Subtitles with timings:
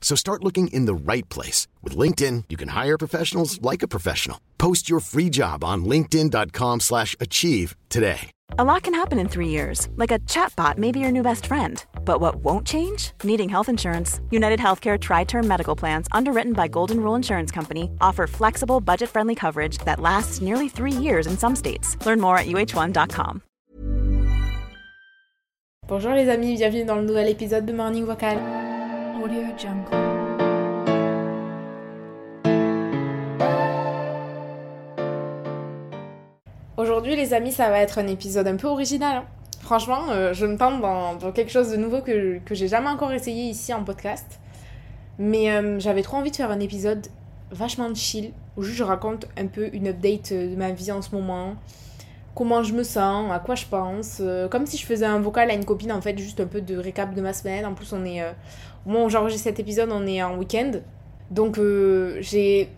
[0.00, 1.68] So start looking in the right place.
[1.82, 4.40] With LinkedIn, you can hire professionals like a professional.
[4.58, 8.32] Post your free job on linkedin.com slash achieve today.
[8.58, 11.46] A lot can happen in three years, like a chatbot may be your new best
[11.46, 11.84] friend.
[12.04, 13.12] But what won't change?
[13.22, 14.20] Needing health insurance.
[14.30, 19.08] United Healthcare Tri Term Medical Plans, underwritten by Golden Rule Insurance Company, offer flexible, budget
[19.08, 21.96] friendly coverage that lasts nearly three years in some states.
[22.04, 23.42] Learn more at uh1.com.
[25.86, 28.69] Bonjour les amis, bienvenue dans le nouvel épisode de Morning Vocal.
[36.78, 39.16] Aujourd'hui les amis, ça va être un épisode un peu original.
[39.16, 39.24] hein.
[39.60, 43.12] Franchement, euh, je me tente dans, quelque chose de nouveau que, que j'ai jamais encore
[43.12, 44.40] essayé ici en podcast.
[45.18, 47.06] Mais euh, j'avais trop envie de faire un épisode
[47.50, 51.56] vachement chill, où je raconte un peu une update de ma vie en ce moment,
[52.34, 55.50] comment je me sens, à quoi je pense, euh, comme si je faisais un vocal
[55.50, 57.66] à une copine en fait, juste un peu de récap de ma semaine.
[57.66, 58.22] En plus, on est.
[58.22, 58.32] euh,
[58.86, 60.72] au moment j'enregistre cet épisode, on est en week-end.
[61.30, 62.68] Donc euh, j'ai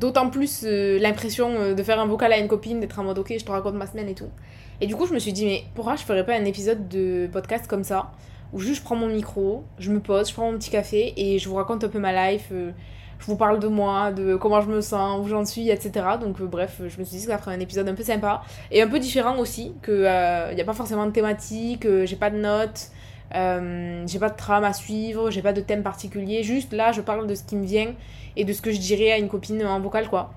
[0.00, 3.34] d'autant plus euh, l'impression de faire un vocal à une copine, d'être en mode ok,
[3.38, 4.30] je te raconte ma semaine et tout.
[4.80, 7.28] Et du coup, je me suis dit, mais pourquoi je ferais pas un épisode de
[7.30, 8.10] podcast comme ça,
[8.52, 11.38] où juste je prends mon micro, je me pose, je prends mon petit café et
[11.38, 12.50] je vous raconte un peu ma life,
[13.20, 15.92] je vous parle de moi, de comment je me sens, où j'en suis, etc.
[16.20, 18.42] Donc euh, bref, je me suis dit que ça ferait un épisode un peu sympa
[18.70, 22.16] et un peu différent aussi, que il n'y a pas forcément de thématique, euh, j'ai
[22.16, 22.90] pas de notes.
[23.32, 27.00] Euh, j'ai pas de trame à suivre, j'ai pas de thème particulier, juste là je
[27.00, 27.94] parle de ce qui me vient
[28.34, 30.32] et de ce que je dirais à une copine en vocal quoi.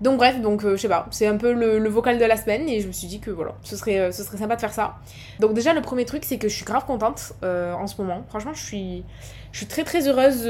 [0.00, 2.66] Donc bref, donc euh, je sais pas, c'est un peu le, vocal de la semaine
[2.68, 4.72] et je me suis dit que voilà, ce serait, euh, ce serait sympa de faire
[4.72, 4.96] ça.
[5.40, 8.24] Donc déjà le premier truc c'est que je suis grave contente euh, en ce moment,
[8.28, 9.04] franchement je suis,
[9.52, 10.44] je suis très très heureuse.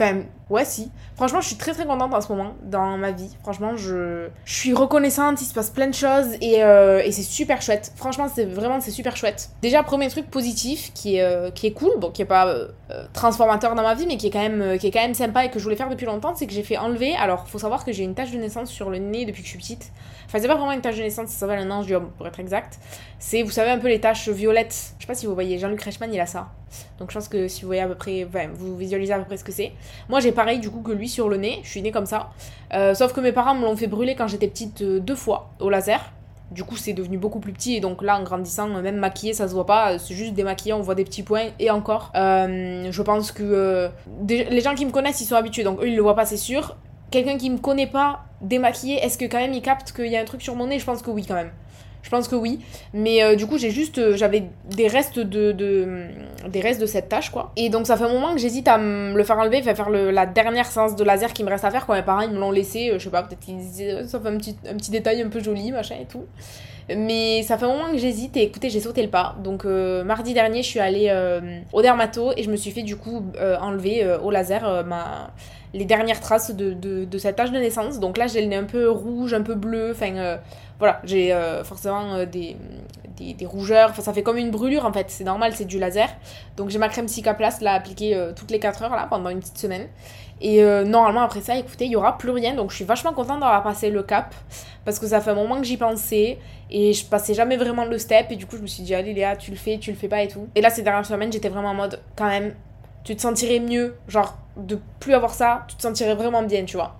[0.00, 0.90] Euh, Enfin, ouais, si.
[1.16, 3.30] Franchement, je suis très très contente en ce moment dans ma vie.
[3.42, 7.22] Franchement, je, je suis reconnaissante, il se passe plein de choses et, euh, et c'est
[7.22, 7.92] super chouette.
[7.96, 9.50] Franchement, c'est vraiment c'est super chouette.
[9.62, 12.68] Déjà, premier truc positif qui est, euh, qui est cool, bon, qui est pas euh,
[13.12, 15.50] transformateur dans ma vie, mais qui est, quand même, qui est quand même sympa et
[15.50, 17.14] que je voulais faire depuis longtemps, c'est que j'ai fait enlever.
[17.16, 19.52] Alors, faut savoir que j'ai une tache de naissance sur le nez depuis que je
[19.52, 19.92] suis petite.
[20.26, 22.78] Enfin, c'est pas vraiment une tache de naissance, ça s'appelle un angiome pour être exact.
[23.18, 24.94] C'est, vous savez, un peu les taches violettes.
[24.98, 26.48] Je sais pas si vous voyez, Jean-Luc Reichmann, il a ça.
[27.00, 29.36] Donc, je pense que si vous voyez à peu près, vous visualisez à peu près
[29.36, 29.72] ce que c'est.
[30.08, 31.60] Moi, j'ai pareil du coup que lui sur le nez.
[31.64, 32.30] Je suis née comme ça.
[32.72, 35.50] Euh, sauf que mes parents me l'ont fait brûler quand j'étais petite euh, deux fois
[35.60, 36.00] au laser.
[36.50, 39.46] Du coup, c'est devenu beaucoup plus petit et donc là, en grandissant, même maquillé, ça
[39.48, 39.98] se voit pas.
[39.98, 42.10] C'est juste démaquillé, on voit des petits points et encore.
[42.16, 43.90] Euh, je pense que
[44.28, 46.38] les gens qui me connaissent, ils sont habitués, donc eux, ils le voient pas, c'est
[46.38, 46.76] sûr.
[47.10, 50.20] Quelqu'un qui me connaît pas démaquillé, est-ce que quand même il capte qu'il y a
[50.20, 50.78] un truc sur mon nez?
[50.78, 51.50] Je pense que oui, quand même.
[52.02, 52.60] Je pense que oui.
[52.94, 53.98] Mais euh, du coup, j'ai juste.
[53.98, 54.44] euh, J'avais
[54.74, 56.06] des restes de, de.
[56.48, 57.52] des restes de cette tâche, quoi.
[57.56, 60.10] Et donc, ça fait un moment que j'hésite à me le faire enlever, faire le-
[60.10, 61.84] la dernière séance de laser qui me reste à faire.
[61.84, 64.18] Quand mes parents, ils me l'ont laissé, euh, je sais pas, peut-être qu'ils disaient, ça
[64.18, 66.24] fait un petit, un petit détail un peu joli, machin et tout.
[66.96, 69.36] Mais ça fait un moment que j'hésite et écoutez, j'ai sauté le pas.
[69.42, 72.82] Donc, euh, mardi dernier, je suis allée euh, au dermato et je me suis fait,
[72.82, 75.30] du coup, euh, enlever au laser ma
[75.72, 78.00] les dernières traces de, de, de cette de naissance.
[78.00, 79.92] Donc là, j'ai le nez un peu rouge, un peu bleu.
[79.92, 80.38] Enfin,
[80.80, 82.56] voilà, j'ai forcément des,
[83.16, 83.90] des, des rougeurs.
[83.90, 85.06] Enfin, ça fait comme une brûlure en fait.
[85.10, 86.08] C'est normal, c'est du laser.
[86.56, 89.58] Donc j'ai ma crème Cicaplast là appliquée toutes les 4 heures là pendant une petite
[89.58, 89.86] semaine.
[90.40, 92.54] Et euh, normalement, après ça, écoutez, il y aura plus rien.
[92.54, 94.34] Donc je suis vachement contente d'avoir passé le cap.
[94.84, 96.38] Parce que ça fait un moment que j'y pensais.
[96.70, 98.26] Et je passais jamais vraiment le step.
[98.30, 100.08] Et du coup, je me suis dit, allez Léa, tu le fais, tu le fais
[100.08, 100.48] pas et tout.
[100.54, 102.54] Et là, ces dernières semaines, j'étais vraiment en mode, quand même,
[103.04, 103.96] tu te sentirais mieux.
[104.08, 106.96] Genre, de plus avoir ça, tu te sentirais vraiment bien, tu vois.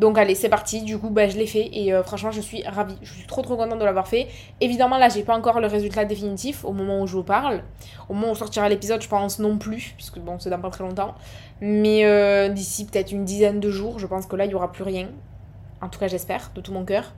[0.00, 0.80] Donc allez, c'est parti.
[0.80, 2.96] Du coup, bah, je l'ai fait et euh, franchement, je suis ravie.
[3.02, 4.28] Je suis trop trop contente de l'avoir fait.
[4.62, 7.62] Évidemment, là, j'ai pas encore le résultat définitif au moment où je vous parle.
[8.08, 10.84] Au moment où sortira l'épisode, je pense non plus, puisque bon, c'est dans pas très
[10.84, 11.14] longtemps.
[11.60, 14.72] Mais euh, d'ici peut-être une dizaine de jours, je pense que là, il y aura
[14.72, 15.08] plus rien.
[15.82, 17.12] En tout cas, j'espère, de tout mon cœur.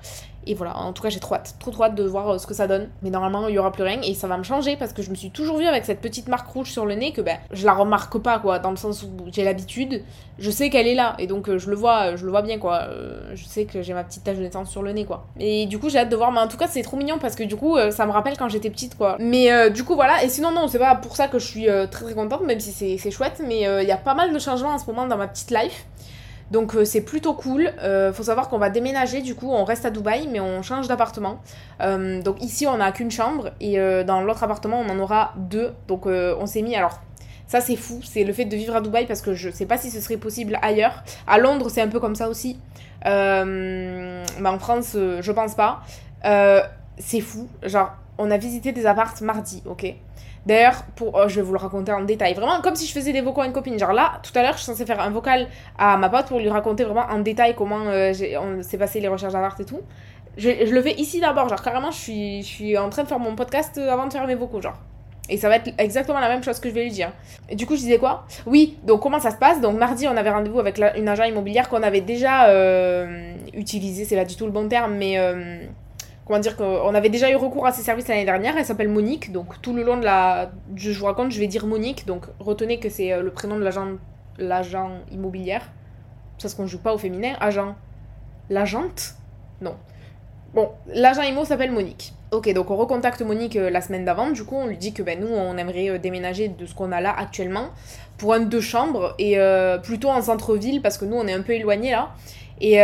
[0.47, 2.47] Et voilà, en tout cas, j'ai trop hâte, trop trop hâte de voir euh, ce
[2.47, 2.89] que ça donne.
[3.03, 5.11] Mais normalement, il y aura plus rien et ça va me changer parce que je
[5.11, 7.65] me suis toujours vue avec cette petite marque rouge sur le nez que ben, je
[7.65, 10.03] la remarque pas, quoi, dans le sens où j'ai l'habitude.
[10.39, 12.59] Je sais qu'elle est là et donc euh, je le vois, je le vois bien,
[12.59, 12.83] quoi.
[12.89, 15.27] Euh, je sais que j'ai ma petite tache de naissance sur le nez, quoi.
[15.39, 17.37] Et du coup, j'ai hâte de voir, mais en tout cas, c'est trop mignon parce
[17.37, 19.17] que du coup, ça me rappelle quand j'étais petite, quoi.
[19.21, 20.25] Mais du coup, voilà.
[20.25, 22.73] Et sinon, non, c'est pas pour ça que je suis très très contente, même si
[22.99, 25.29] c'est chouette, mais il y a pas mal de changements en ce moment dans ma
[25.29, 25.87] petite life.
[26.51, 27.73] Donc euh, c'est plutôt cool.
[27.83, 30.89] Euh, faut savoir qu'on va déménager, du coup on reste à Dubaï, mais on change
[30.89, 31.41] d'appartement.
[31.81, 35.73] Euh, donc ici on n'a qu'une chambre et dans l'autre appartement on en aura deux.
[35.89, 37.01] Donc on s'est mis alors.
[37.47, 39.77] Ça c'est fou, c'est le fait de vivre à Dubaï parce que je sais pas
[39.77, 41.03] si ce serait possible ailleurs.
[41.27, 42.59] À Londres c'est un peu comme ça aussi.
[43.05, 45.83] mais en France je pense pas.
[46.99, 49.95] c'est fou, genre on a visité des appartes mardi, ok
[50.45, 52.35] D'ailleurs, pour, oh, je vais vous le raconter en détail.
[52.35, 53.79] Vraiment, comme si je faisais des vocaux à une copine.
[53.79, 55.49] Genre là, tout à l'heure, je suis censée faire un vocal
[55.79, 59.33] à ma pote pour lui raconter vraiment en détail comment euh, s'est passé les recherches
[59.33, 59.81] d'appart et tout.
[60.37, 61.49] Je, le fais ici d'abord.
[61.49, 64.27] Genre, carrément, je suis, je suis en train de faire mon podcast avant de faire
[64.27, 64.79] mes vocaux, genre.
[65.29, 67.13] Et ça va être exactement la même chose que je vais lui dire.
[67.49, 68.27] Et du coup, je disais quoi?
[68.45, 69.61] Oui, donc comment ça se passe?
[69.61, 74.17] Donc mardi, on avait rendez-vous avec une agent immobilière qu'on avait déjà euh, utilisé, c'est
[74.17, 75.65] pas du tout le bon terme, mais euh,
[76.25, 78.57] comment dire qu'on avait déjà eu recours à ses services l'année dernière.
[78.57, 81.67] Elle s'appelle Monique, donc tout le long de la, je, vous raconte, je vais dire
[81.67, 82.07] Monique.
[82.07, 83.89] Donc retenez que c'est euh, le prénom de l'agent,
[84.39, 85.71] l'agent immobilière.
[86.39, 87.35] Ça se conjugue pas au féminin.
[87.41, 87.75] Agent,
[88.51, 89.15] l'agente?
[89.61, 89.77] Non.
[90.55, 92.13] Bon, l'agent IMO s'appelle Monique.
[92.31, 94.31] Ok, donc on recontacte Monique euh, la semaine d'avant.
[94.31, 96.93] Du coup, on lui dit que ben, nous, on aimerait euh, déménager de ce qu'on
[96.93, 97.69] a là actuellement
[98.19, 99.37] pour un deux chambres et
[99.83, 102.11] plutôt en centre-ville parce que nous, on est un peu éloigné là.
[102.61, 102.79] Et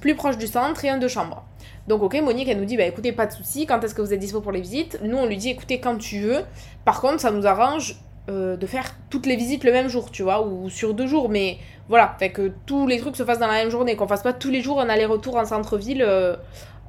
[0.00, 1.44] plus proche du centre et un deux chambres.
[1.88, 4.12] Donc ok, Monique, elle nous dit, bah écoutez, pas de souci, quand est-ce que vous
[4.12, 5.00] êtes dispo pour les visites?
[5.02, 6.44] Nous, on lui dit, écoutez, quand tu veux.
[6.84, 7.96] Par contre, ça nous arrange
[8.28, 11.30] euh, de faire toutes les visites le même jour, tu vois, ou sur deux jours,
[11.30, 11.56] mais
[11.88, 14.34] voilà, fait que tous les trucs se fassent dans la même journée, qu'on fasse pas
[14.34, 16.04] tous les jours un aller-retour en centre-ville.
[16.06, 16.36] Euh,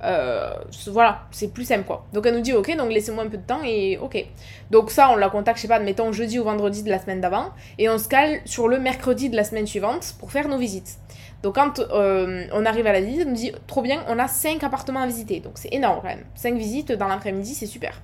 [0.04, 0.54] euh,
[0.88, 2.06] voilà, c'est plus simple quoi.
[2.14, 4.26] Donc elle nous dit ok, donc laissez-moi un peu de temps et ok.
[4.70, 7.22] Donc ça, on la contacte, je sais pas, mettons jeudi ou vendredi de la semaine
[7.22, 10.58] d'avant, et on se cale sur le mercredi de la semaine suivante pour faire nos
[10.58, 10.98] visites.
[11.42, 14.28] Donc quand euh, on arrive à la visite, on nous dit trop bien, on a
[14.28, 15.40] 5 appartements à visiter.
[15.40, 16.26] Donc c'est énorme quand même.
[16.36, 18.02] 5 visites dans l'après-midi, c'est super.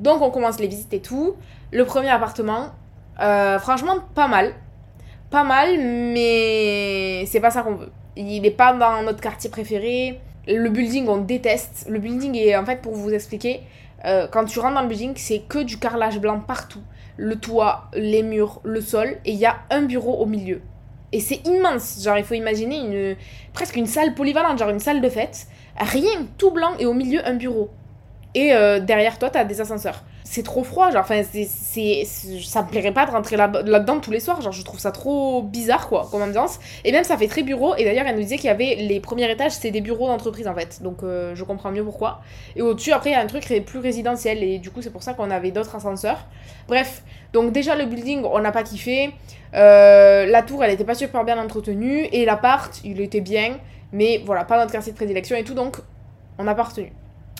[0.00, 1.36] Donc on commence les visites et tout.
[1.72, 2.70] Le premier appartement,
[3.20, 4.54] euh, franchement, pas mal.
[5.30, 7.90] Pas mal, mais c'est pas ça qu'on veut.
[8.16, 10.20] Il n'est pas dans notre quartier préféré.
[10.46, 11.86] Le building, on déteste.
[11.88, 13.60] Le building est, en fait, pour vous expliquer,
[14.06, 16.82] euh, quand tu rentres dans le building, c'est que du carrelage blanc partout.
[17.16, 20.62] Le toit, les murs, le sol, et il y a un bureau au milieu.
[21.12, 22.02] Et c'est immense.
[22.02, 23.16] Genre, il faut imaginer une,
[23.52, 25.46] presque une salle polyvalente, genre une salle de fête.
[25.76, 27.70] Rien, tout blanc et au milieu un bureau.
[28.34, 30.04] Et euh, derrière toi, t'as des ascenseurs.
[30.30, 34.10] C'est trop froid, genre, enfin, c'est, ça me plairait pas de rentrer là, là-dedans tous
[34.10, 34.42] les soirs.
[34.42, 36.58] Genre, je trouve ça trop bizarre, quoi, comme ambiance.
[36.84, 37.74] Et même, ça fait très bureau.
[37.76, 40.46] Et d'ailleurs, elle nous disait qu'il y avait les premiers étages, c'est des bureaux d'entreprise,
[40.46, 40.82] en fait.
[40.82, 42.20] Donc, euh, je comprends mieux pourquoi.
[42.56, 44.42] Et au-dessus, après, il y a un truc plus résidentiel.
[44.42, 46.26] Et du coup, c'est pour ça qu'on avait d'autres ascenseurs.
[46.68, 47.02] Bref,
[47.32, 49.14] donc déjà, le building, on n'a pas kiffé.
[49.54, 52.06] Euh, la tour, elle était pas super bien entretenue.
[52.12, 53.56] Et l'appart, il était bien.
[53.92, 55.54] Mais voilà, pas notre quartier de prédilection et tout.
[55.54, 55.78] Donc,
[56.36, 56.92] on n'a pas retenu.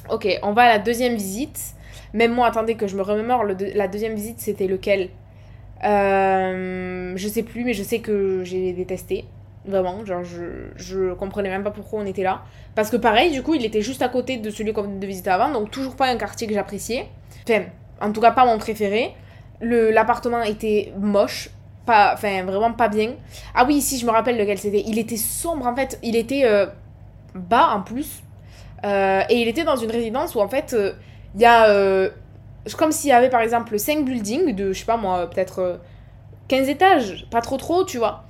[0.09, 1.75] Ok, on va à la deuxième visite.
[2.15, 5.09] Même moi, attendez que je me remémore, la deuxième visite, c'était lequel?
[5.85, 9.25] Euh, Je sais plus, mais je sais que j'ai détesté.
[9.67, 12.43] Vraiment, genre, je, je comprenais même pas pourquoi on était là.
[12.75, 15.07] Parce que pareil, du coup, il était juste à côté de celui qu'on venait de
[15.07, 17.09] visiter avant, donc toujours pas un quartier que j'appréciais.
[17.49, 17.65] Enfin,
[18.01, 19.15] en tout cas, pas mon préféré.
[19.61, 21.51] L'appartement était moche,
[21.85, 23.13] pas, enfin, vraiment pas bien.
[23.55, 24.85] Ah oui, ici, je me rappelle lequel c'était.
[24.87, 25.99] Il était sombre, en fait.
[26.03, 26.67] Il était euh,
[27.35, 28.23] bas, en plus.
[28.85, 30.75] Euh, et il était dans une résidence où, en fait,
[31.39, 32.11] il y a.
[32.77, 35.81] comme s'il y avait, par exemple, 5 buildings de, je sais pas moi, peut-être
[36.49, 37.27] 15 étages.
[37.31, 38.25] Pas trop trop, tu vois.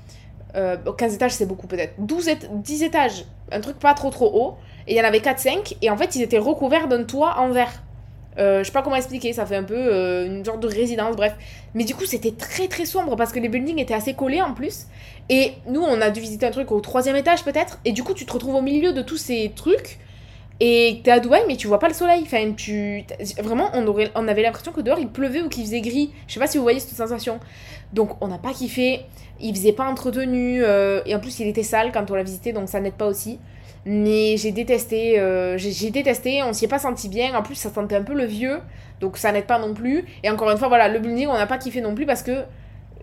[0.55, 1.95] 15 étages, c'est beaucoup, peut-être.
[1.99, 3.25] 12 10 étages.
[3.51, 4.57] Un truc pas trop trop haut.
[4.87, 5.77] Et il y en avait 4-5.
[5.83, 7.73] Et en fait, ils étaient recouverts d'un toit en verre.
[8.39, 11.17] Euh, je sais pas comment expliquer, ça fait un peu euh, une sorte de résidence,
[11.17, 11.35] bref.
[11.75, 14.55] Mais du coup, c'était très très sombre parce que les buildings étaient assez collés en
[14.55, 14.87] plus.
[15.29, 17.81] Et nous, on a dû visiter un truc au troisième étage peut-être.
[17.85, 19.99] Et du coup, tu te retrouves au milieu de tous ces trucs.
[20.61, 22.23] Et t'es à Dubaï, mais tu vois pas le soleil.
[22.23, 23.05] Enfin, tu...
[23.39, 24.11] Vraiment, on, aurait...
[24.15, 26.13] avait l'impression que dehors il pleuvait ou qu'il faisait gris.
[26.27, 27.39] Je sais pas si vous voyez cette sensation.
[27.93, 29.03] Donc, on n'a pas kiffé.
[29.41, 30.65] Il faisait pas entretenu.
[30.65, 33.07] Euh, et en plus, il était sale quand on l'a visité, donc ça n'aide pas
[33.07, 33.39] aussi.
[33.87, 37.35] Mais j'ai détesté, euh, j'ai détesté, on s'y est pas senti bien.
[37.35, 38.59] En plus, ça sentait un peu le vieux,
[39.01, 40.05] donc ça n'aide pas non plus.
[40.23, 42.43] Et encore une fois, voilà, le building, on n'a pas kiffé non plus parce que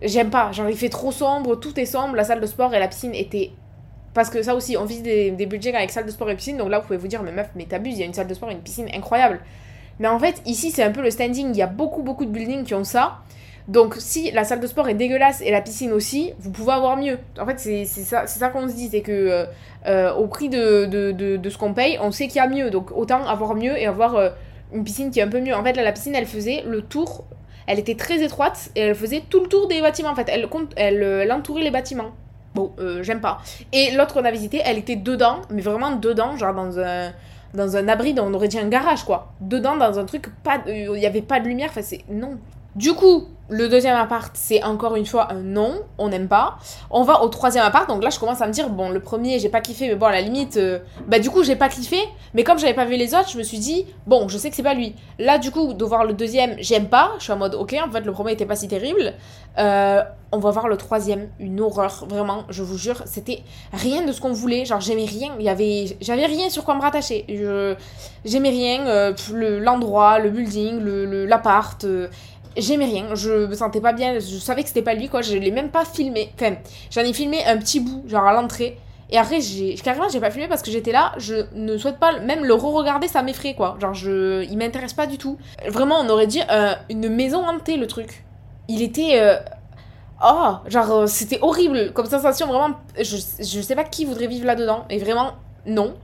[0.02, 0.52] j'aime pas.
[0.52, 2.14] Genre, il fait trop sombre, tout est sombre.
[2.14, 3.50] La salle de sport et la piscine étaient.
[4.16, 6.56] Parce que ça aussi, on vise des, budgets avec salle de sport et piscine.
[6.56, 8.26] Donc là, vous pouvez vous dire, mais meuf, mais t'abuses, il y a une salle
[8.26, 9.40] de sport et une piscine incroyable.
[9.98, 11.50] Mais en fait, ici, c'est un peu le standing.
[11.50, 13.18] Il y a beaucoup, beaucoup de buildings qui ont ça.
[13.68, 16.96] Donc si la salle de sport est dégueulasse et la piscine aussi, vous pouvez avoir
[16.96, 17.18] mieux.
[17.38, 19.44] En fait, c'est ça, ça qu'on se dit, c'est que euh,
[19.86, 20.88] euh, au prix de,
[21.50, 22.70] ce qu'on paye, on sait qu'il y a mieux.
[22.70, 24.30] Donc autant avoir mieux et avoir euh,
[24.72, 25.54] une piscine qui est un peu mieux.
[25.54, 27.26] En fait, là, la piscine, elle faisait le tour,
[27.66, 30.10] elle était très étroite et elle faisait tout le tour des bâtiments.
[30.10, 32.12] En fait, elle, elle entourait les bâtiments.
[32.56, 32.72] Bon,
[33.02, 33.38] j'aime pas.
[33.72, 37.12] Et l'autre qu'on a visité, elle était dedans, mais vraiment dedans, genre dans un
[37.54, 39.32] dans un abri, on aurait dit un garage quoi.
[39.40, 42.38] Dedans, dans un truc, pas, il n'y avait pas de lumière, enfin c'est non.
[42.74, 46.58] Du coup, le deuxième appart, c'est encore une fois un non, on n'aime pas.
[46.90, 49.38] On va au troisième appart, donc là je commence à me dire, bon, le premier
[49.38, 51.98] j'ai pas kiffé, mais bon, à la limite, euh, bah du coup j'ai pas kiffé,
[52.34, 54.56] mais comme j'avais pas vu les autres, je me suis dit, bon, je sais que
[54.56, 54.94] c'est pas lui.
[55.18, 57.90] Là, du coup, de voir le deuxième, j'aime pas, je suis en mode, ok, en
[57.90, 59.14] fait, le premier était pas si terrible.
[59.58, 64.12] Euh, on va voir le troisième, une horreur, vraiment, je vous jure, c'était rien de
[64.12, 67.24] ce qu'on voulait, genre j'aimais rien, il y avait, j'avais rien sur quoi me rattacher.
[68.24, 69.14] J'aimais rien, euh,
[69.60, 70.80] l'endroit, le, building,
[71.26, 71.84] l'appart.
[71.84, 72.10] Le,
[72.56, 75.36] j'aimais rien, je me sentais pas bien, je savais que c'était pas lui quoi, je
[75.36, 76.32] l'ai même pas filmé.
[76.34, 76.56] Enfin,
[76.90, 78.78] j'en ai filmé un petit bout, genre à l'entrée.
[79.08, 82.18] Et après, j'ai carrément, j'ai pas filmé parce que j'étais là, je ne souhaite pas
[82.20, 83.76] même le re-regarder, ça m'effraie quoi.
[83.80, 85.38] Genre, je, il m'intéresse pas du tout.
[85.68, 88.24] Vraiment, on aurait dit euh, une maison hantée le truc.
[88.68, 89.20] Il était.
[89.20, 89.36] Euh,
[90.24, 92.74] oh, genre, euh, c'était horrible comme sensation, vraiment.
[92.98, 95.34] Je, je sais pas qui voudrait vivre là-dedans, et vraiment,
[95.66, 95.94] non.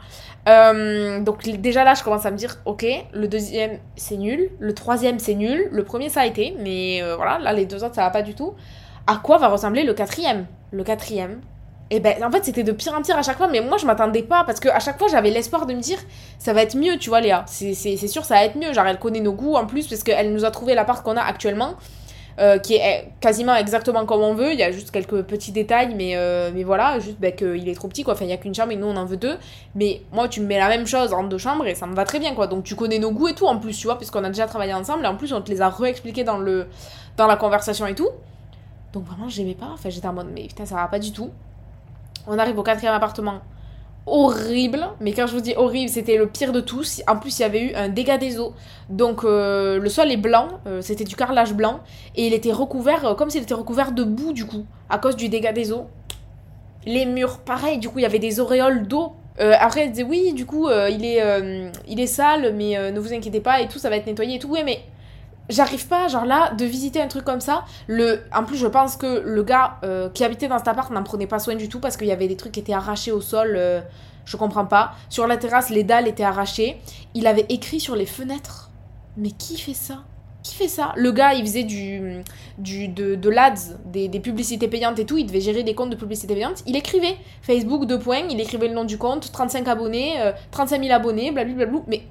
[0.48, 4.74] Euh, donc déjà là, je commence à me dire, ok, le deuxième c'est nul, le
[4.74, 7.94] troisième c'est nul, le premier ça a été, mais euh, voilà, là les deux autres
[7.94, 8.54] ça va pas du tout.
[9.06, 10.46] À quoi va ressembler le quatrième?
[10.72, 11.40] Le quatrième,
[11.92, 13.76] et eh ben en fait c'était de pire en pire à chaque fois, mais moi
[13.76, 15.98] je m'attendais pas parce que à chaque fois j'avais l'espoir de me dire
[16.38, 17.74] ça va être mieux, tu vois Léa, c'est
[18.06, 20.46] sûr ça va être mieux, genre elle connaît nos goûts en plus parce qu'elle nous
[20.46, 21.74] a trouvé l'appart qu'on a actuellement.
[22.38, 24.52] Euh, qui est quasiment exactement comme on veut.
[24.52, 27.74] Il y a juste quelques petits détails, mais, euh, mais voilà, juste bah, qu'il est
[27.74, 28.14] trop petit, quoi.
[28.14, 29.36] Enfin, il n'y a qu'une chambre et nous, on en veut deux.
[29.74, 32.04] Mais moi, tu me mets la même chose en deux chambres et ça me va
[32.04, 32.46] très bien, quoi.
[32.46, 34.72] Donc, tu connais nos goûts et tout, en plus, tu vois, puisqu'on a déjà travaillé
[34.72, 35.04] ensemble.
[35.04, 36.68] Et en plus, on te les a re-expliqués dans, le,
[37.18, 38.08] dans la conversation et tout.
[38.94, 39.68] Donc, vraiment, j'aimais pas.
[39.74, 41.30] Enfin, j'étais en mode, mais putain, ça va pas du tout.
[42.26, 43.40] On arrive au quatrième appartement
[44.06, 47.02] horrible, mais quand je vous dis horrible, c'était le pire de tous.
[47.06, 48.52] En plus, il y avait eu un dégât des eaux.
[48.88, 51.80] Donc euh, le sol est blanc, euh, c'était du carrelage blanc,
[52.16, 55.16] et il était recouvert, euh, comme s'il était recouvert de boue du coup, à cause
[55.16, 55.86] du dégât des eaux.
[56.84, 59.12] Les murs, pareil, du coup, il y avait des auréoles d'eau.
[59.38, 61.22] après, elle disait oui, du coup, il, est,
[61.86, 64.38] il est sale, mais ne vous inquiétez pas, et tout, ça va être nettoyé et
[64.40, 64.50] tout.
[64.50, 64.80] Oui, mais
[65.48, 67.64] j'arrive pas, genre là, de visiter un truc comme ça.
[67.86, 68.20] Le...
[68.34, 71.26] En plus, je pense que le gars euh, qui habitait dans cet appart n'en prenait
[71.26, 73.54] pas soin du tout parce qu'il y avait des trucs qui étaient arrachés au sol.
[73.56, 73.80] Euh,
[74.24, 74.92] je comprends pas.
[75.08, 76.80] Sur la terrasse, les dalles étaient arrachées.
[77.14, 78.70] Il avait écrit sur les fenêtres.
[79.16, 80.04] Mais qui fait ça?
[80.42, 80.92] Qui fait ça?
[80.96, 82.22] Le gars, il faisait du,
[82.58, 85.18] du de, de l'ADS, des, des, publicités payantes et tout.
[85.18, 86.62] Il devait gérer des comptes de publicités payantes.
[86.66, 88.24] Il écrivait Facebook, deux points.
[88.28, 90.14] Il écrivait le nom du compte, 35 abonnés,
[90.50, 91.80] 35 euh, 000 abonnés, blablabla.
[91.86, 92.02] Mais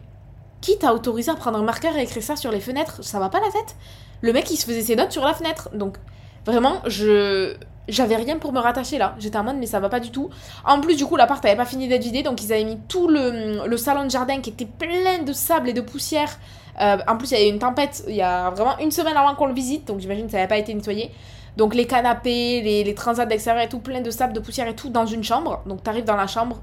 [0.62, 3.30] qui t'a autorisé à prendre un marqueur et écrire ça sur les fenêtres Ça va
[3.30, 3.76] pas la tête
[4.22, 5.70] Le mec, il se faisait ses notes sur la fenêtre.
[5.74, 5.98] Donc,
[6.46, 7.56] vraiment, je.
[7.88, 9.16] J'avais rien pour me rattacher là.
[9.20, 10.30] J'étais en mode, mais ça va pas du tout.
[10.66, 13.08] En plus, du coup, l'appart avait pas fini d'être vidé, donc ils avaient mis tout
[13.08, 16.30] le, le, salon de jardin qui était plein de sable et de poussière.
[16.80, 19.18] Euh, en plus, il y a eu une tempête il y a vraiment une semaine
[19.18, 21.12] avant qu'on le visite, donc j'imagine que ça n'avait pas été nettoyé.
[21.58, 24.76] Donc les canapés, les, les transats d'extérieur et tout, plein de sable, de poussière et
[24.76, 25.62] tout dans une chambre.
[25.66, 26.62] Donc t'arrives dans la chambre,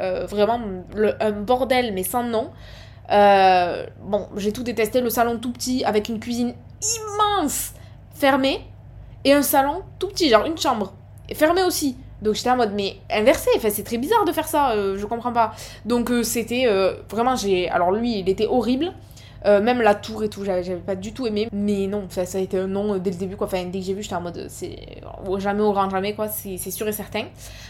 [0.00, 0.60] euh, vraiment
[1.20, 2.50] un bordel mais sans nom.
[3.10, 5.00] Euh, bon, j'ai tout détesté.
[5.00, 7.72] Le salon tout petit avec une cuisine immense
[8.14, 8.60] fermée
[9.24, 10.92] et un salon tout petit, genre une chambre
[11.34, 11.96] fermée aussi.
[12.22, 15.06] Donc j'étais en mode mais inversé, enfin, c'est très bizarre de faire ça, euh, je
[15.06, 15.52] comprends pas.
[15.86, 16.66] Donc euh, c'était
[17.08, 18.92] vraiment j'ai alors lui il était horrible.
[19.44, 21.48] même la tour et tout, j'avais pas du tout aimé.
[21.52, 23.46] Mais non, ça, a été un non dès le début, quoi.
[23.46, 25.00] Enfin, dès que j'ai vu, j'étais en mode, c'est
[25.38, 26.28] jamais au grand jamais, quoi.
[26.28, 27.24] C'est sûr et certain.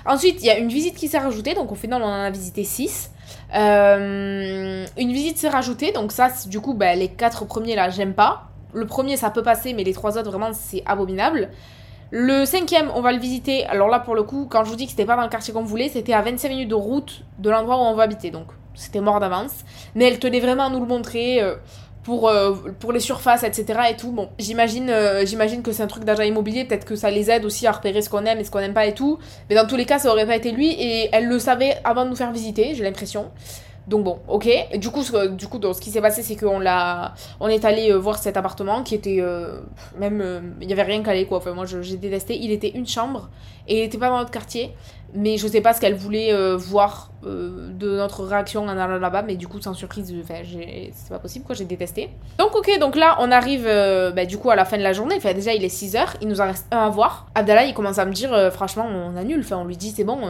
[0.05, 1.55] Ensuite, il y a une visite qui s'est rajoutée.
[1.55, 3.13] Donc, au final, on en a visité 6.
[3.55, 8.15] Euh, une visite s'est rajoutée, donc ça, du coup, bah, les quatre premiers là, j'aime
[8.15, 8.49] pas.
[8.73, 11.51] Le premier, ça peut passer, mais les trois autres, vraiment, c'est abominable.
[12.13, 13.65] Le cinquième, on va le visiter.
[13.67, 15.55] Alors là, pour le coup, quand je vous dis que c'était pas dans le quartier
[15.55, 18.31] qu'on voulait, c'était à 25 minutes de route de l'endroit où on va habiter.
[18.31, 19.65] Donc, c'était mort d'avance.
[19.95, 21.41] Mais elle tenait vraiment à nous le montrer.
[21.41, 21.55] Euh,
[22.11, 23.83] pour, euh, pour les surfaces, etc.
[23.89, 24.11] et tout.
[24.11, 27.45] Bon, j'imagine euh, j'imagine que c'est un truc d'agent immobilier, peut-être que ça les aide
[27.45, 29.21] aussi à repérer ce qu'on aime et ce qu'on n'aime pas et tout.
[29.49, 32.05] Mais dans tous les cas, ça aurait pas été lui et elle le savait avant
[32.05, 33.31] de nous faire visiter, j'ai l'impression.
[33.87, 34.49] Donc bon, ok.
[34.75, 37.65] du coup, ce, du coup, donc, ce qui s'est passé, c'est qu'on l'a, on est
[37.65, 39.23] allé euh, voir cet appartement qui était
[39.97, 41.39] même, il y avait rien qu'à aller quoi.
[41.39, 42.37] Enfin, moi, j'ai détesté.
[42.37, 43.31] Il était une chambre
[43.69, 44.75] et il était pas dans notre quartier,
[45.15, 49.21] mais je sais pas ce qu'elle voulait voir euh, de notre réaction en allant là-bas,
[49.21, 52.09] mais du coup, sans surprise, c'est pas possible, quoi, j'ai détesté.
[52.39, 54.95] Donc, ok, donc là, on arrive euh, bah, du coup à la fin de la
[54.95, 57.27] journée, enfin, déjà, il est 6h, il nous en reste un à voir.
[57.35, 60.05] Abdallah, il commence à me dire, euh, franchement, on annule, enfin, on lui dit, c'est
[60.05, 60.21] bon,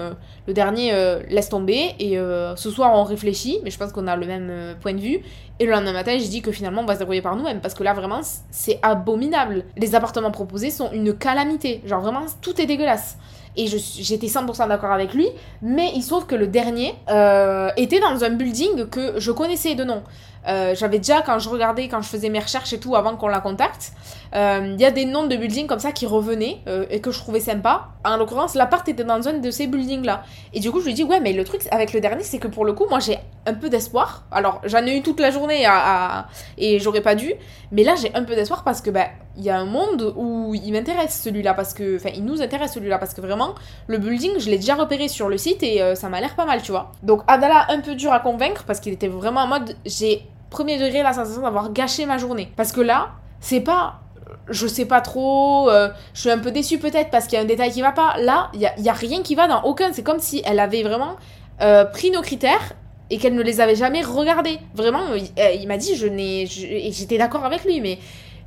[0.49, 0.93] le dernier,
[1.29, 2.17] laisse tomber, et
[2.57, 5.21] ce soir, on réfléchit, mais je pense qu'on a le même point de vue.
[5.61, 7.75] Et le lendemain matin, je dis que finalement, on va se débrouiller par nous-mêmes, parce
[7.75, 8.21] que là, vraiment,
[8.51, 9.65] c'est abominable.
[9.77, 13.17] Les appartements proposés sont une calamité, genre vraiment, tout est dégueulasse
[13.57, 15.29] et j'étais 100% d'accord avec lui,
[15.61, 19.75] mais il se trouve que le dernier euh, était dans un building que je connaissais
[19.75, 20.03] de nom.
[20.49, 23.29] Euh, j'avais déjà, quand je regardais, quand je faisais mes recherches et tout, avant qu'on
[23.29, 23.93] la contacte,
[24.35, 27.19] euh, il y a des noms de buildings comme ça qui revenaient et que je
[27.19, 27.89] trouvais sympa.
[28.05, 30.23] En l'occurrence, l'appart était dans un de ces buildings-là.
[30.55, 32.49] Et du coup, je lui dis, ouais, mais le truc avec le dernier, c'est que
[32.49, 34.25] pour le coup, moi, j'ai un peu d'espoir.
[34.31, 36.29] Alors, j'en ai eu toute la journée à,
[36.59, 37.33] et j'aurais pas dû.
[37.73, 39.07] Mais là, j'ai un peu d'espoir parce que, bah,
[39.37, 42.73] il y a un monde où il m'intéresse celui-là parce que, enfin, il nous intéresse
[42.73, 43.55] celui-là parce que vraiment,
[43.87, 46.63] le building, je l'ai déjà repéré sur le site et ça m'a l'air pas mal,
[46.63, 46.93] tu vois.
[47.03, 50.79] Donc, Adala, un peu dur à convaincre parce qu'il était vraiment en mode, j'ai premier
[50.79, 52.53] degré la sensation d'avoir gâché ma journée.
[52.57, 54.01] Parce que là, c'est pas
[54.49, 57.43] je sais pas trop, euh, je suis un peu déçue peut-être parce qu'il y a
[57.43, 58.17] un détail qui va pas.
[58.19, 59.93] Là, il y a, rien qui va dans aucun.
[59.93, 61.17] C'est comme si elle avait vraiment
[61.61, 62.75] euh, pris nos critères
[63.11, 64.59] et qu'elle ne les avait jamais regardés.
[64.75, 67.99] Vraiment, il, euh, il m'a dit, je n'ai, j'étais d'accord avec lui, mais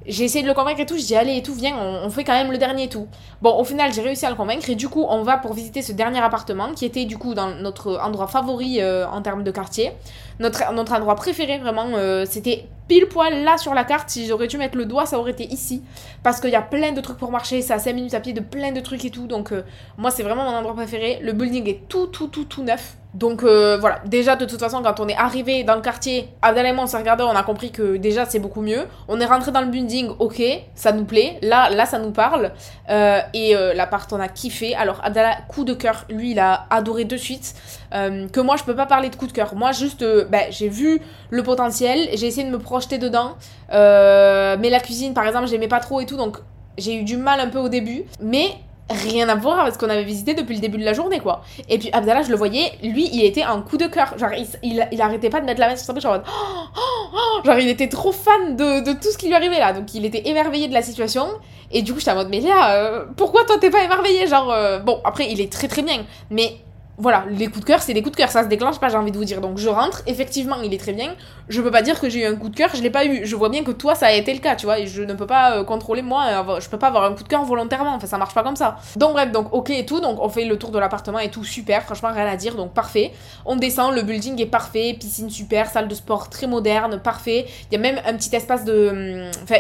[0.05, 0.98] j'ai essayé de le convaincre et tout.
[0.98, 3.08] Je dis, allez, et tout, viens, on, fait quand même le dernier et tout.
[3.41, 4.70] Bon, au final, j'ai réussi à le convaincre.
[4.70, 7.55] Et du coup, on va pour visiter ce dernier appartement qui était du coup dans
[7.55, 9.91] notre endroit favori euh, en termes de quartier.
[10.39, 11.88] Notre, endroit préféré, vraiment.
[11.96, 14.10] Euh, c'était pile poil là sur la carte.
[14.10, 15.84] Si j'aurais dû mettre le doigt, ça aurait été ici.
[16.24, 17.62] Parce qu'il y a plein de trucs pour marcher.
[17.62, 19.28] C'est à 5 minutes à pied de plein de trucs et tout.
[19.28, 19.63] Donc, euh,
[19.98, 21.20] moi, c'est vraiment mon endroit préféré.
[21.22, 22.96] Le building est tout, tout, tout, tout neuf.
[23.13, 26.70] Donc euh, voilà, déjà de toute façon quand on est arrivé dans le quartier, Abdallah
[26.70, 28.88] et moi on s'est regardé, on a compris que déjà c'est beaucoup mieux.
[29.08, 30.42] On est rentré dans le building, ok,
[30.74, 32.54] ça nous plaît, là, là ça nous parle.
[32.90, 34.74] Euh, et euh, l'appart on a kiffé.
[34.74, 37.54] Alors Abdallah, coup de cœur, lui il a adoré de suite.
[37.94, 39.56] Que moi je peux pas parler de coup de cœur.
[39.56, 43.36] Moi juste, ben, j'ai vu le potentiel, j'ai essayé de me projeter dedans.
[43.70, 46.38] mais la cuisine par exemple j'aimais pas trop et tout, donc
[46.78, 48.04] j'ai eu du mal un peu au début.
[48.22, 48.48] Mais
[48.90, 51.42] rien à voir avec ce qu'on avait visité depuis le début de la journée, quoi.
[51.70, 54.18] Et puis Abdallah, je le voyais, lui, il était en coup de cœur.
[54.18, 57.10] Genre, il, il, arrêtait pas de mettre la main sur sa bouche genre, oh, oh,
[57.14, 57.46] oh.
[57.46, 59.74] genre, il était trop fan de, de, tout ce qui lui arrivait là.
[59.74, 61.28] Donc, il était émerveillé de la situation.
[61.72, 64.28] Et du coup, j'étais en mode, mais là, euh, pourquoi toi t'es pas émerveillé?
[64.28, 66.58] Genre, euh, bon, après, il est très très bien, mais
[66.98, 68.98] voilà, les coups de cœur, c'est des coups de cœur, ça se déclenche pas, j'ai
[68.98, 69.42] envie de vous dire.
[69.42, 71.16] Donc je rentre, effectivement, il est très bien.
[71.50, 73.26] Je peux pas dire que j'ai eu un coup de cœur, je l'ai pas eu.
[73.26, 75.14] Je vois bien que toi, ça a été le cas, tu vois, et je ne
[75.14, 77.96] peux pas euh, contrôler moi, euh, je peux pas avoir un coup de cœur volontairement,
[77.96, 78.78] enfin ça marche pas comme ça.
[78.96, 81.44] Donc bref, donc ok et tout, donc on fait le tour de l'appartement et tout,
[81.44, 83.12] super, franchement rien à dire, donc parfait.
[83.46, 87.46] On descend, le building est parfait, piscine super, salle de sport très moderne, parfait.
[87.72, 88.90] Il y a même un petit espace de.
[88.90, 89.56] Hum, enfin,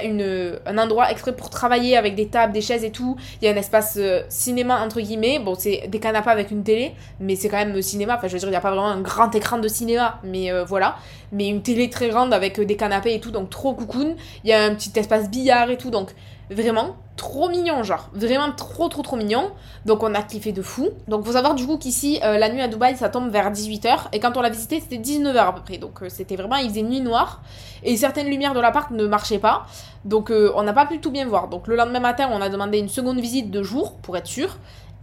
[0.65, 3.17] un endroit exprès pour travailler avec des tables, des chaises et tout.
[3.41, 6.63] Il y a un espace euh, cinéma entre guillemets, bon, c'est des canapés avec une
[6.63, 8.87] télé, mais c'est quand même cinéma Enfin, je veux dire, il n'y a pas vraiment
[8.87, 10.97] un grand écran de cinéma, mais euh, voilà.
[11.31, 14.15] Mais une télé très grande avec euh, des canapés et tout, donc trop coucoune.
[14.43, 16.11] Il y a un petit espace billard et tout, donc
[16.49, 18.09] vraiment trop mignon, genre.
[18.13, 19.51] Vraiment trop, trop, trop mignon.
[19.85, 20.89] Donc on a kiffé de fou.
[21.07, 24.09] Donc faut savoir du coup qu'ici, euh, la nuit à Dubaï, ça tombe vers 18h.
[24.11, 25.77] Et quand on l'a visité, c'était 19h à peu près.
[25.77, 27.41] Donc c'était vraiment, il faisait nuit noire.
[27.83, 29.65] Et certaines lumières de l'appart ne marchaient pas.
[30.05, 31.47] Donc on n'a pas pu tout bien voir.
[31.47, 34.57] Donc le lendemain matin, on a demandé une seconde visite de jour pour être sûr.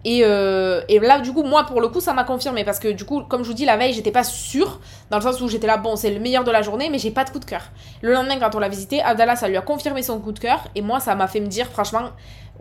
[0.04, 2.64] Et, euh, et, là, du coup, moi, pour le coup, ça m'a confirmé.
[2.64, 4.80] Parce que, du coup, comme je vous dis, la veille, j'étais pas sûre.
[5.10, 7.10] Dans le sens où j'étais là, bon, c'est le meilleur de la journée, mais j'ai
[7.10, 7.62] pas de coup de cœur.
[8.02, 10.60] Le lendemain, quand on l'a visité, Abdallah, ça lui a confirmé son coup de cœur.
[10.74, 12.10] Et moi, ça m'a fait me dire, franchement,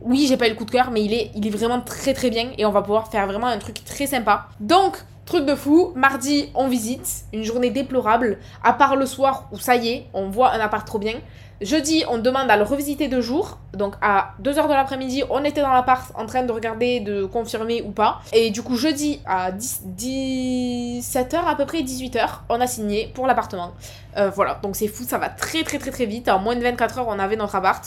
[0.02, 2.13] oui, j'ai pas eu le coup de cœur, mais il est, il est vraiment très
[2.13, 2.52] très bien.
[2.58, 4.47] Et on va pouvoir faire vraiment un truc très sympa.
[4.60, 7.25] Donc, truc de fou, mardi, on visite.
[7.34, 8.39] Une journée déplorable.
[8.63, 11.15] À part le soir où ça y est, on voit un appart trop bien.
[11.62, 13.58] Jeudi, on demande à le revisiter deux jours.
[13.74, 17.82] Donc à 2h de l'après-midi, on était dans l'appart en train de regarder, de confirmer
[17.82, 18.22] ou pas.
[18.32, 23.74] Et du coup, jeudi à 17h à peu près, 18h, on a signé pour l'appartement.
[24.17, 26.30] Euh, voilà, donc c'est fou, ça va très très très très vite.
[26.30, 27.84] En moins de 24 heures, on avait notre appart.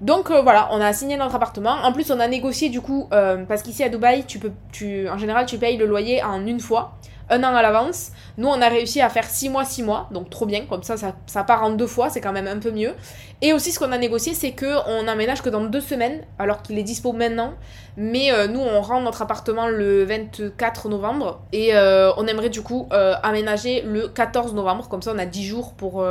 [0.00, 1.72] Donc euh, voilà, on a signé notre appartement.
[1.82, 5.08] En plus, on a négocié du coup, euh, parce qu'ici à Dubaï, tu peux, tu,
[5.10, 6.94] en général, tu payes le loyer en une fois
[7.30, 8.10] un an à l'avance.
[8.36, 10.96] Nous, on a réussi à faire 6 mois, 6 mois, donc trop bien, comme ça,
[10.96, 12.92] ça, part en deux fois, c'est quand même un peu mieux.
[13.40, 16.78] Et aussi, ce qu'on a négocié, c'est qu'on emménage que dans deux semaines, alors qu'il
[16.78, 17.54] est dispo maintenant.
[17.96, 22.62] Mais euh, nous, on rend notre appartement le 24 novembre, et euh, on aimerait du
[22.62, 26.04] coup euh, aménager le 14 novembre, comme ça, on a 10 jours pour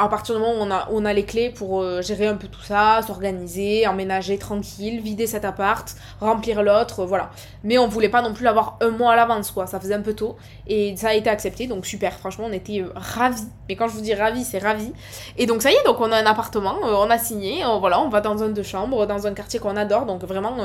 [0.00, 2.36] à partir du moment où on a, on a les clés pour euh, gérer un
[2.36, 7.30] peu tout ça, s'organiser, emménager tranquille, vider cet appart, remplir l'autre, voilà.
[7.64, 9.66] Mais on voulait pas non plus l'avoir un mois à l'avance, quoi.
[9.66, 10.36] Ça faisait un peu tôt.
[10.66, 12.14] Et ça a été accepté, donc super.
[12.14, 13.46] Franchement, on était euh, ravis.
[13.68, 14.92] Mais quand je vous dis ravis, c'est ravis.
[15.36, 18.00] Et donc ça y est, donc on a un appartement, euh, on a signé, voilà,
[18.00, 20.56] on va dans un de chambres, dans un quartier qu'on adore, donc vraiment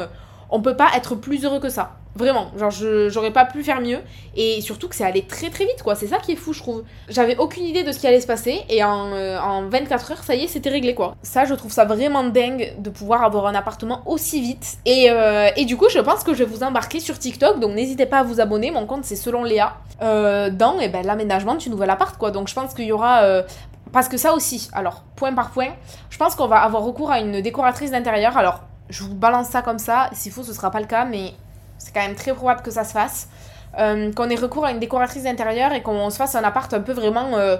[0.49, 1.97] on peut pas être plus heureux que ça.
[2.17, 2.71] Vraiment, genre
[3.09, 3.99] j'aurais pas pu faire mieux.
[4.37, 6.61] Et surtout que c'est allé très très vite quoi, c'est ça qui est fou je
[6.61, 6.83] trouve.
[7.09, 8.61] J'avais aucune idée de ce qui allait se passer.
[8.69, 11.15] Et en, euh, en 24 heures ça y est c'était réglé quoi.
[11.23, 14.77] Ça je trouve ça vraiment dingue de pouvoir avoir un appartement aussi vite.
[14.85, 17.59] Et, euh, et du coup je pense que je vais vous embarquer sur TikTok.
[17.59, 19.75] Donc n'hésitez pas à vous abonner, mon compte c'est selon Léa.
[20.01, 22.31] Euh, dans eh ben, l'aménagement du nouvel appart quoi.
[22.31, 23.43] Donc je pense qu'il y aura
[23.91, 25.69] parce que ça aussi, alors point par point,
[26.09, 28.37] je pense qu'on va avoir recours à une décoratrice d'intérieur.
[28.37, 31.33] Alors je vous balance ça comme ça, s'il faut ce sera pas le cas mais
[31.77, 33.29] c'est quand même très probable que ça se fasse.
[33.77, 36.79] Euh, qu'on ait recours à une décoratrice d'intérieur et qu'on se fasse un appart un
[36.79, 37.35] peu vraiment.
[37.35, 37.57] Euh,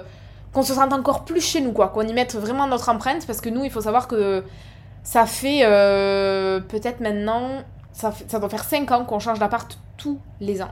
[0.52, 1.88] qu'on se sente encore plus chez nous, quoi.
[1.88, 4.42] Qu'on y mette vraiment notre empreinte, parce que nous, il faut savoir que
[5.02, 7.62] ça fait euh, peut-être maintenant.
[7.92, 10.70] Ça, doit faire 5 ans qu'on change d'appart tous les ans.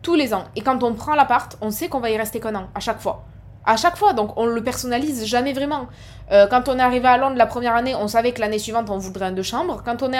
[0.00, 0.44] Tous les ans.
[0.56, 3.00] Et quand on prend l'appart, on sait qu'on va y rester qu'un an, à chaque
[3.00, 3.24] fois
[3.64, 5.86] à chaque fois, donc on le personnalise jamais vraiment.
[6.32, 8.90] Euh, quand on est arrivé à Londres la première année, on savait que l'année suivante
[8.90, 9.82] on voudrait un deux chambres.
[9.84, 10.18] Quand on, est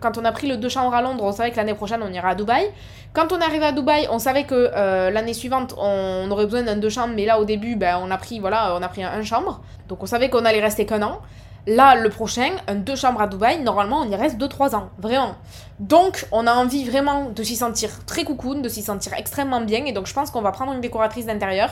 [0.00, 2.12] quand on a pris le deux chambres à Londres, on savait que l'année prochaine on
[2.12, 2.70] irait à Dubaï.
[3.12, 6.62] Quand on est arrivé à Dubaï, on savait que euh, l'année suivante on, aurait besoin
[6.62, 9.02] d'un deux chambres, mais là au début, ben, on a pris voilà, on a pris
[9.02, 9.62] un, un chambre.
[9.88, 11.20] Donc on savait qu'on allait rester qu'un an.
[11.66, 15.34] Là, le prochain, un deux chambres à Dubaï, normalement, on y reste 2-3 ans, vraiment.
[15.78, 19.82] Donc, on a envie vraiment de s'y sentir très coucoune, de s'y sentir extrêmement bien,
[19.86, 21.70] et donc je pense qu'on va prendre une décoratrice d'intérieur.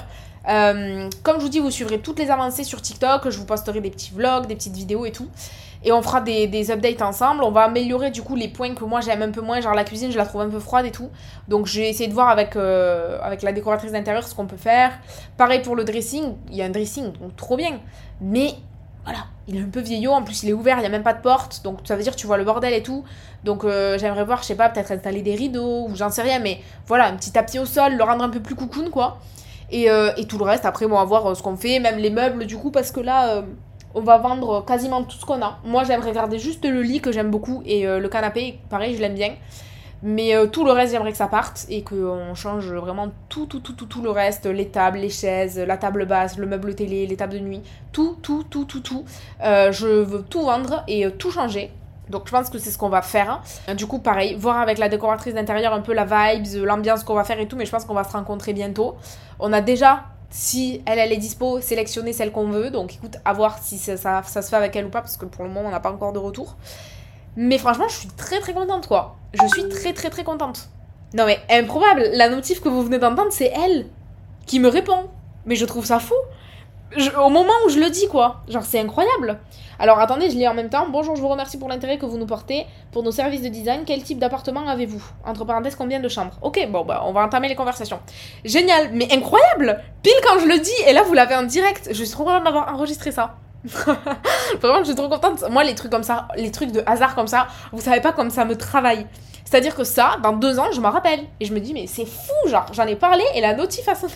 [0.48, 3.80] Euh, comme je vous dis, vous suivrez toutes les avancées sur TikTok, je vous posterai
[3.80, 5.28] des petits vlogs, des petites vidéos et tout.
[5.84, 7.42] Et on fera des, updates ensemble.
[7.42, 9.60] On va améliorer du coup les points que moi j'aime un peu moins.
[9.60, 11.10] Genre la cuisine, je la trouve un peu froide et tout.
[11.48, 14.92] Donc j'ai essayé de voir avec, euh, avec la décoratrice d'intérieur ce qu'on peut faire.
[15.36, 16.34] Pareil pour le dressing.
[16.50, 17.80] Il y a un dressing, donc trop bien.
[18.20, 18.54] Mais
[19.04, 21.02] voilà, il est un peu vieillot, en plus il est ouvert, il n'y a même
[21.02, 23.04] pas de porte, donc ça veut dire tu vois le bordel et tout.
[23.42, 26.38] Donc euh, j'aimerais voir, je sais pas, peut-être installer des rideaux, ou j'en sais rien,
[26.38, 29.18] mais voilà, un petit tapis au sol, le rendre un peu plus coucoune, quoi.
[29.72, 31.98] Et, euh, et tout le reste, après, on va voir euh, ce qu'on fait, même
[31.98, 33.42] les meubles, du coup, parce que là,
[33.94, 35.58] on va vendre quasiment tout ce qu'on a.
[35.64, 39.14] Moi, j'aimerais garder juste le lit que j'aime beaucoup, et le canapé, pareil, je l'aime
[39.14, 39.34] bien.
[40.02, 43.60] Mais euh, tout le reste, j'aimerais que ça parte et qu'on change vraiment tout, tout,
[43.60, 44.46] tout, tout, tout le reste.
[44.46, 47.62] Les tables, les chaises, la table basse, le meuble télé, les tables de nuit.
[47.92, 49.04] Tout, tout, tout, tout, tout.
[49.44, 51.70] Euh, je veux tout vendre et euh, tout changer.
[52.12, 53.42] Donc je pense que c'est ce qu'on va faire.
[53.74, 57.24] Du coup, pareil, voir avec la décoratrice d'intérieur un peu la vibes, l'ambiance qu'on va
[57.24, 57.56] faire et tout.
[57.56, 58.96] Mais je pense qu'on va se rencontrer bientôt.
[59.40, 62.70] On a déjà si elle, elle est dispo, sélectionné celle qu'on veut.
[62.70, 65.16] Donc écoute, à voir si ça, ça, ça, se fait avec elle ou pas, parce
[65.16, 66.56] que pour le moment, on n'a pas encore de retour.
[67.34, 69.16] Mais franchement, je suis très très contente, quoi.
[69.32, 70.68] Je suis très très très contente.
[71.14, 73.86] Non mais improbable, la notif que vous venez d'entendre, c'est elle
[74.46, 75.08] qui me répond.
[75.46, 76.14] Mais je trouve ça fou.
[77.18, 78.42] Au moment où je le dis, quoi.
[78.48, 79.38] Genre, c'est incroyable.
[79.78, 80.86] Alors attendez, je lis en même temps.
[80.88, 83.82] Bonjour, je vous remercie pour l'intérêt que vous nous portez pour nos services de design.
[83.84, 85.02] Quel type d'appartement avez-vous?
[85.24, 86.38] Entre parenthèses, combien de chambres?
[86.40, 87.98] Ok, bon, bah, on va entamer les conversations.
[88.44, 91.88] Génial, mais incroyable Pile quand je le dis, et là, vous l'avez en direct.
[91.90, 93.34] Je suis trop contente d'avoir enregistré ça.
[93.64, 95.42] Vraiment, je suis trop contente.
[95.50, 98.30] Moi, les trucs comme ça, les trucs de hasard comme ça, vous savez pas comme
[98.30, 99.06] ça me travaille.
[99.44, 101.20] C'est-à-dire que ça, dans deux ans, je m'en rappelle.
[101.40, 103.94] Et je me dis, mais c'est fou, genre, j'en ai parlé et la notif a
[103.94, 104.14] sonné.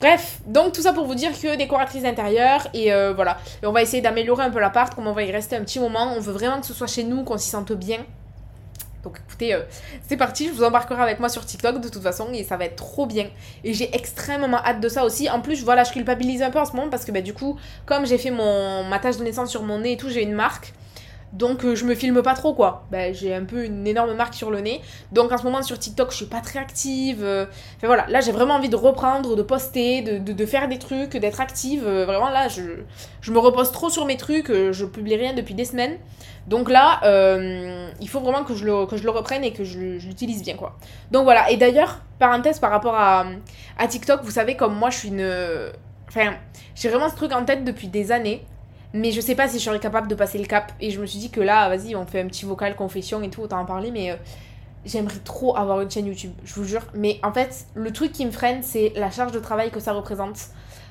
[0.00, 3.38] Bref, donc tout ça pour vous dire que décoratrice d'intérieur et euh, voilà.
[3.64, 6.12] On va essayer d'améliorer un peu l'appart, comme on va y rester un petit moment.
[6.16, 7.98] On veut vraiment que ce soit chez nous, qu'on s'y sente bien.
[9.04, 9.62] Donc écoutez, euh,
[10.08, 12.64] c'est parti, je vous embarquerai avec moi sur TikTok de toute façon et ça va
[12.64, 13.28] être trop bien.
[13.64, 15.30] Et j'ai extrêmement hâte de ça aussi.
[15.30, 17.58] En plus, voilà, je culpabilise un peu en ce moment parce que bah, du coup,
[17.86, 20.72] comme j'ai fait ma tâche de naissance sur mon nez et tout, j'ai une marque.
[21.32, 22.84] Donc euh, je me filme pas trop quoi.
[22.90, 24.80] Bah, j'ai un peu une énorme marque sur le nez.
[25.12, 27.22] Donc en ce moment sur TikTok je suis pas très active.
[27.22, 27.46] Euh.
[27.76, 31.40] Enfin voilà, là j'ai vraiment envie de reprendre, de poster, de, faire des trucs, d'être
[31.40, 31.84] active.
[31.84, 32.62] vraiment là je,
[33.20, 35.98] je, me repose trop sur mes trucs, je publie rien depuis des semaines.
[36.48, 39.64] Donc là, euh, il faut vraiment que je, le, que je le reprenne et que
[39.64, 40.78] je, l'utilise bien, quoi.
[41.10, 43.26] Donc voilà, et d'ailleurs, parenthèse par rapport à,
[43.76, 45.70] à TikTok, vous savez, comme moi, je suis une...
[46.08, 46.32] Enfin,
[46.74, 48.46] j'ai vraiment ce truc en tête depuis des années,
[48.92, 50.72] mais je sais pas si je serais capable de passer le cap.
[50.80, 53.30] Et je me suis dit que là, vas-y, on fait un petit vocal confession et
[53.30, 54.12] tout, autant en parler, mais...
[54.12, 54.16] Euh,
[54.84, 56.82] j'aimerais trop avoir une chaîne YouTube, je vous jure.
[56.94, 59.92] Mais en fait, le truc qui me freine, c'est la charge de travail que ça
[59.92, 60.38] représente.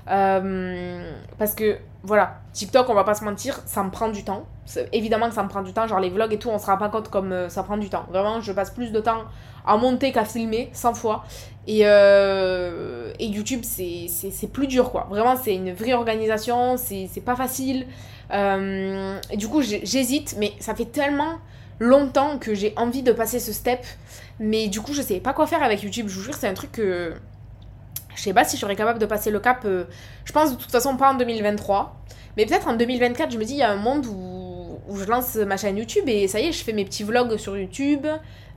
[0.10, 4.46] Euh, parce que voilà, TikTok, on va pas se mentir, ça me prend du temps.
[4.94, 6.78] Évidemment que ça me prend du temps, genre les vlogs et tout, on se rend
[6.78, 8.06] pas compte comme euh, ça prend du temps.
[8.10, 9.24] Vraiment, je passe plus de temps
[9.66, 11.26] à monter qu'à filmer, 100 fois.
[11.68, 15.08] Et, euh, et YouTube, c'est plus dur, quoi.
[15.10, 17.86] Vraiment, c'est une vraie organisation, c'est pas facile.
[18.32, 21.40] et du coup, j'hésite, mais ça fait tellement
[21.80, 23.86] longtemps que j'ai envie de passer ce step.
[24.40, 26.08] Mais du coup, je sais pas quoi faire avec YouTube.
[26.08, 27.14] Je vous jure, c'est un truc que
[28.16, 29.62] je sais pas si je serais capable de passer le cap.
[29.66, 29.86] Euh,
[30.26, 31.96] je pense de toute façon pas en 2023.
[32.36, 34.14] Mais peut-être en 2024, je me dis, il y a un monde où,
[34.88, 37.38] où, je lance ma chaîne YouTube et ça y est, je fais mes petits vlogs
[37.38, 38.06] sur YouTube.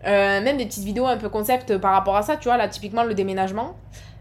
[0.07, 2.69] Euh, même des petites vidéos un peu concept par rapport à ça, tu vois, là,
[2.69, 3.77] typiquement le déménagement.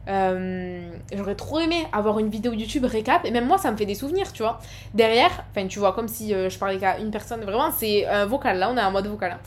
[0.07, 3.85] Euh, j'aurais trop aimé avoir une vidéo YouTube récap, et même moi, ça me fait
[3.85, 4.59] des souvenirs, tu vois.
[4.93, 8.25] Derrière, enfin, tu vois, comme si euh, je parlais qu'à une personne, vraiment, c'est un
[8.25, 9.37] vocal, là, on est en mode vocal.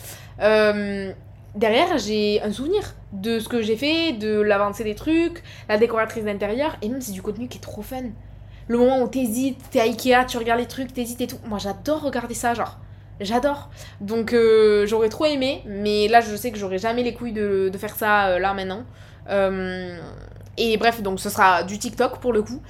[0.40, 1.12] Hein.
[1.55, 6.25] Derrière, j'ai un souvenir de ce que j'ai fait, de l'avancée des trucs, la décoratrice
[6.25, 8.05] d'intérieur, et même c'est du contenu qui est trop fun.
[8.72, 11.37] Le moment où t'hésites, t'es à Ikea, tu regardes les trucs, t'hésites et tout.
[11.46, 12.78] Moi, j'adore regarder ça, genre.
[13.20, 13.68] J'adore.
[14.00, 14.35] Donc,
[14.87, 17.94] j'aurais trop aimé, mais là, je sais que j'aurais jamais les couilles de, de faire
[17.94, 18.85] ça là maintenant.
[19.28, 20.00] Euh,
[20.56, 22.62] et bref, donc ce sera du TikTok pour le coup.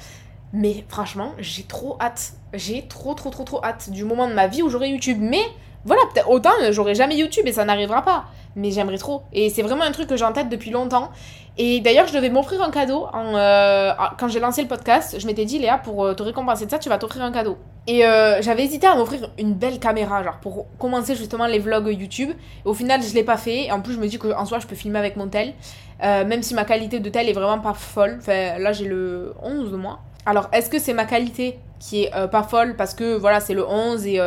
[0.52, 2.32] Mais franchement, j'ai trop hâte.
[2.52, 5.18] J'ai trop, trop, trop, trop hâte du moment de ma vie où j'aurai YouTube.
[5.20, 5.44] Mais
[5.84, 8.24] voilà, autant j'aurai jamais YouTube et ça n'arrivera pas.
[8.56, 9.22] Mais j'aimerais trop.
[9.32, 11.10] Et c'est vraiment un truc que j'ai en tête depuis longtemps.
[11.58, 13.06] Et d'ailleurs, je devais m'offrir un cadeau.
[13.14, 16.70] Euh, quand j'ai lancé le podcast, je m'étais dit, Léa, pour euh, te récompenser de
[16.70, 17.58] ça, tu vas t'offrir un cadeau.
[17.86, 21.88] Et euh, j'avais hésité à m'offrir une belle caméra, genre pour commencer justement les vlogs
[21.88, 22.30] YouTube.
[22.30, 23.66] Et au final, je l'ai pas fait.
[23.66, 25.52] Et en plus, je me dis qu'en soi, je peux filmer avec mon tel.
[26.00, 28.16] même si ma qualité de tel est vraiment pas folle.
[28.20, 29.98] Enfin, là, j'ai le 11 de moi.
[30.24, 33.68] Alors, est-ce que c'est ma qualité qui est pas folle parce que voilà, c'est le
[33.68, 34.20] 11 et,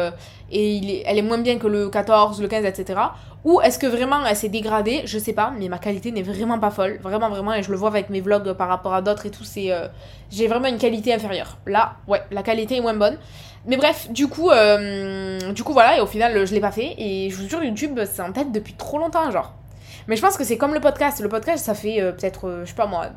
[0.52, 3.00] et elle est moins bien que le 14, le 15, etc.
[3.46, 6.58] Ou est-ce que vraiment elle s'est dégradée Je sais pas, mais ma qualité n'est vraiment
[6.58, 6.98] pas folle.
[7.02, 9.44] Vraiment, vraiment, et je le vois avec mes vlogs par rapport à d'autres et tout,
[9.44, 9.72] c'est.
[9.72, 9.88] Euh,
[10.32, 11.60] j'ai vraiment une qualité inférieure.
[11.68, 13.20] Là, ouais, la qualité est moins bonne.
[13.68, 16.96] Mais bref, du coup, euh, du coup voilà, et au final, je l'ai pas fait.
[16.98, 19.54] Et je vous jure, YouTube, c'est en tête depuis trop longtemps, genre.
[20.08, 21.22] Mais je pense que c'est comme le podcast.
[21.22, 23.10] Le podcast, ça fait euh, peut-être, je sais pas moi,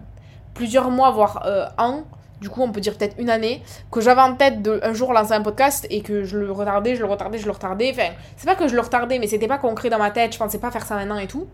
[0.52, 1.42] plusieurs mois, voire
[1.78, 2.04] un
[2.40, 5.12] du coup on peut dire peut-être une année, que j'avais en tête de un jour
[5.12, 7.90] lancer un podcast et que je le retardais, je le retardais, je le retardais.
[7.92, 10.38] Enfin, c'est pas que je le retardais, mais c'était pas concret dans ma tête, je
[10.38, 11.46] pensais pas faire ça maintenant et tout.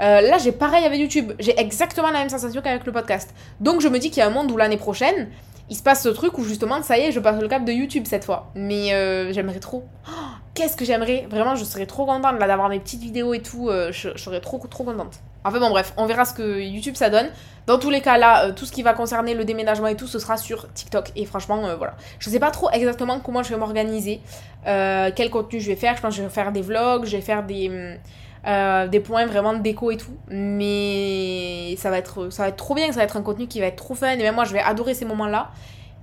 [0.00, 3.34] Euh, là j'ai pareil avec YouTube, j'ai exactement la même sensation qu'avec le podcast.
[3.60, 5.28] Donc je me dis qu'il y a un monde où l'année prochaine,
[5.72, 7.72] il se passe ce truc où justement, ça y est, je passe le cap de
[7.72, 8.50] YouTube cette fois.
[8.54, 9.84] Mais euh, j'aimerais trop.
[10.06, 10.12] Oh,
[10.54, 13.70] qu'est-ce que j'aimerais Vraiment, je serais trop contente d'avoir mes petites vidéos et tout.
[13.70, 15.20] Euh, je, serais trop, trop contente.
[15.44, 17.28] Enfin bon, bref, on verra ce que YouTube ça donne.
[17.66, 20.06] Dans tous les cas, là, euh, tout ce qui va concerner le déménagement et tout,
[20.06, 21.10] ce sera sur TikTok.
[21.16, 21.94] Et franchement, voilà.
[22.18, 24.20] Je sais pas trop exactement comment je vais m'organiser,
[24.64, 25.96] quel contenu je vais faire.
[25.96, 27.98] Je pense que je vais faire des vlogs, je vais faire des.
[28.44, 30.16] des points vraiment de déco et tout.
[30.28, 33.60] Mais ça va, être, ça va être trop bien, ça va être un contenu qui
[33.60, 34.10] va être trop fun.
[34.10, 35.50] Et même moi, je vais adorer ces moments-là.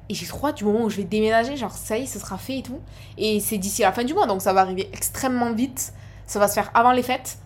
[0.09, 2.17] Et j'ai trop hâte du moment où je vais déménager, genre ça y est, ce
[2.17, 2.79] sera fait et tout.
[3.17, 5.93] Et c'est d'ici la fin du mois, donc ça va arriver extrêmement vite.
[6.25, 7.37] Ça va se faire avant les fêtes.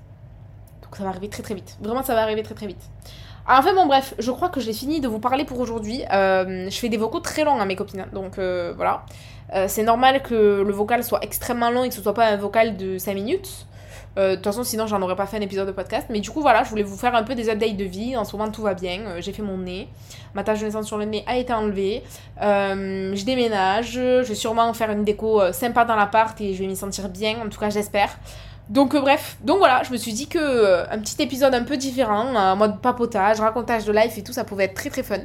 [0.95, 1.77] Ça va arriver très très vite.
[1.81, 2.89] Vraiment, ça va arriver très très vite.
[3.47, 6.01] Enfin bon bref, je crois que j'ai fini de vous parler pour aujourd'hui.
[6.13, 9.05] Euh, je fais des vocaux très longs à mes copines, donc euh, voilà.
[9.53, 12.37] Euh, c'est normal que le vocal soit extrêmement long et que ce soit pas un
[12.37, 13.67] vocal de 5 minutes.
[14.15, 16.05] De toute façon, sinon, j'en aurais pas fait un épisode de podcast.
[16.11, 18.15] Mais du coup, voilà, je voulais vous faire un peu des updates de vie.
[18.15, 19.19] En ce moment, tout va bien.
[19.19, 19.87] J'ai fait mon nez.
[20.35, 22.03] Ma tache de naissance sur le nez a été enlevée.
[22.39, 23.93] Je déménage.
[23.93, 27.39] Je vais sûrement faire une déco sympa dans l'appart et je vais m'y sentir bien.
[27.43, 28.15] En tout cas, j'espère.
[28.69, 32.33] Donc bref, donc voilà, je me suis dit que un petit épisode un peu différent,
[32.33, 35.19] en mode papotage, racontage de life et tout, ça pouvait être très très fun.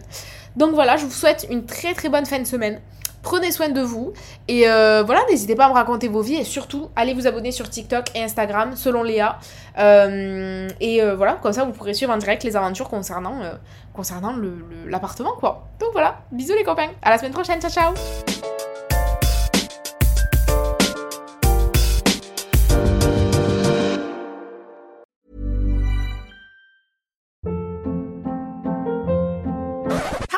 [0.57, 2.81] Donc voilà, je vous souhaite une très très bonne fin de semaine.
[3.23, 4.13] Prenez soin de vous.
[4.47, 6.37] Et euh, voilà, n'hésitez pas à me raconter vos vies.
[6.37, 9.39] Et surtout, allez vous abonner sur TikTok et Instagram, selon Léa.
[9.79, 13.41] Euh, et euh, voilà, comme ça, vous pourrez suivre en direct les aventures concernant,
[13.93, 14.35] concernant
[14.87, 15.69] l'appartement, quoi.
[15.81, 16.91] Donc voilà, bisous les copains.
[17.03, 17.61] À la semaine prochaine.
[17.61, 18.48] Ciao, ciao.